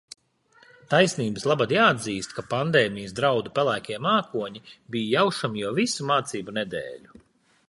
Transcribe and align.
Taisnības 0.93 1.45
labad 1.51 1.73
jāatzīst, 1.75 2.33
ka 2.39 2.45
pandēmijas 2.55 3.15
draudu 3.21 3.55
pelēkie 3.61 4.01
mākoņi 4.09 4.65
bija 4.97 5.15
jaušami 5.21 5.67
jau 5.67 5.79
visu 5.83 6.13
mācību 6.15 6.61
nedēļu. 6.61 7.25